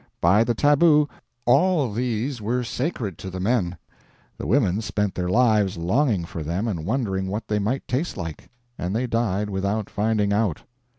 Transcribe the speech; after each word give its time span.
By 0.19 0.43
the 0.43 0.55
tabu, 0.55 1.07
all 1.45 1.91
these 1.93 2.41
were 2.41 2.63
sacred 2.63 3.19
to 3.19 3.29
the 3.29 3.39
men; 3.39 3.77
the 4.35 4.47
women 4.47 4.81
spent 4.81 5.13
their 5.13 5.29
lives 5.29 5.77
longing 5.77 6.25
for 6.25 6.41
them 6.41 6.67
and 6.67 6.87
wondering 6.87 7.27
what 7.27 7.47
they 7.47 7.59
might 7.59 7.87
taste 7.87 8.17
like; 8.17 8.49
and 8.79 8.95
they 8.95 9.05
died 9.05 9.47
without 9.51 9.91
finding 9.91 10.33
out. 10.33 10.63